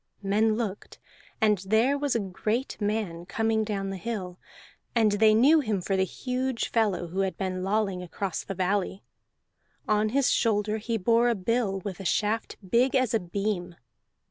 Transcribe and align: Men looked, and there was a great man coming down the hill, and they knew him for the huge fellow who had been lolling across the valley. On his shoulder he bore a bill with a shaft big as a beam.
Men 0.23 0.55
looked, 0.55 0.99
and 1.39 1.59
there 1.59 1.95
was 1.95 2.15
a 2.15 2.19
great 2.19 2.75
man 2.81 3.23
coming 3.27 3.63
down 3.63 3.91
the 3.91 3.97
hill, 3.97 4.39
and 4.95 5.11
they 5.11 5.35
knew 5.35 5.59
him 5.59 5.79
for 5.79 5.95
the 5.95 6.05
huge 6.05 6.69
fellow 6.69 7.09
who 7.09 7.19
had 7.19 7.37
been 7.37 7.61
lolling 7.63 8.01
across 8.01 8.43
the 8.43 8.55
valley. 8.55 9.03
On 9.87 10.09
his 10.09 10.31
shoulder 10.31 10.79
he 10.79 10.97
bore 10.97 11.29
a 11.29 11.35
bill 11.35 11.81
with 11.81 11.99
a 11.99 12.05
shaft 12.05 12.57
big 12.67 12.95
as 12.95 13.13
a 13.13 13.19
beam. 13.19 13.75